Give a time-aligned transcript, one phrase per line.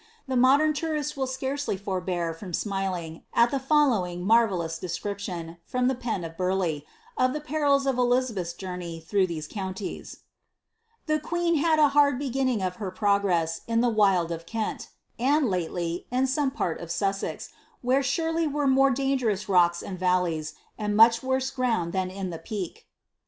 [0.27, 5.93] The modem tourist will scarcely forbear from smiling at the following marvellous description, from the
[5.93, 6.81] pen of Burleigh,
[7.19, 10.21] of the perils of Elizabeth's journey through these counties:—
[11.03, 16.07] ^^^ The queen had• hard beginning of her progress in the wild of Kent, and, lately,
[16.09, 17.49] in •ome part of Sussex,
[17.83, 22.31] where surely were more dangerous rocks and val le3rs, and much worse ground than in
[22.31, 22.87] the peak."'